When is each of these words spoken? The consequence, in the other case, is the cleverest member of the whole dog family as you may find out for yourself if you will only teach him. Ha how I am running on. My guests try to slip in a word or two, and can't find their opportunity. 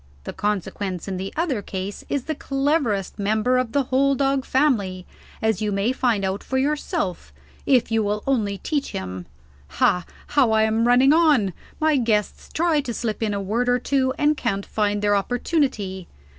The 0.23 0.33
consequence, 0.33 1.07
in 1.07 1.17
the 1.17 1.31
other 1.35 1.61
case, 1.61 2.03
is 2.09 2.23
the 2.23 2.33
cleverest 2.33 3.19
member 3.19 3.59
of 3.59 3.71
the 3.71 3.83
whole 3.83 4.15
dog 4.15 4.45
family 4.45 5.05
as 5.43 5.61
you 5.61 5.71
may 5.71 5.91
find 5.91 6.25
out 6.25 6.43
for 6.43 6.57
yourself 6.57 7.31
if 7.67 7.91
you 7.91 8.01
will 8.01 8.23
only 8.25 8.57
teach 8.57 8.93
him. 8.93 9.27
Ha 9.77 10.03
how 10.25 10.49
I 10.53 10.63
am 10.63 10.87
running 10.87 11.13
on. 11.13 11.53
My 11.79 11.97
guests 11.97 12.49
try 12.51 12.81
to 12.81 12.95
slip 12.95 13.21
in 13.21 13.35
a 13.35 13.39
word 13.39 13.69
or 13.69 13.77
two, 13.77 14.11
and 14.17 14.35
can't 14.35 14.65
find 14.65 15.03
their 15.03 15.15
opportunity. 15.15 16.07